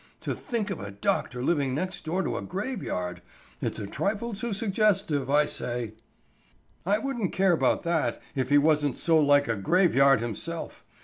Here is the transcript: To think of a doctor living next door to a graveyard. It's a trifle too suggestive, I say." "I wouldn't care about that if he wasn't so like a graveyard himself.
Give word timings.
To 0.21 0.33
think 0.33 0.71
of 0.71 0.79
a 0.79 0.89
doctor 0.89 1.43
living 1.43 1.75
next 1.75 2.05
door 2.05 2.23
to 2.23 2.35
a 2.35 2.41
graveyard. 2.41 3.21
It's 3.61 3.77
a 3.77 3.85
trifle 3.85 4.33
too 4.33 4.51
suggestive, 4.51 5.29
I 5.29 5.45
say." 5.45 5.93
"I 6.87 6.97
wouldn't 6.97 7.33
care 7.33 7.51
about 7.53 7.83
that 7.83 8.19
if 8.33 8.49
he 8.49 8.57
wasn't 8.57 8.97
so 8.97 9.19
like 9.19 9.47
a 9.47 9.55
graveyard 9.55 10.19
himself. 10.19 10.83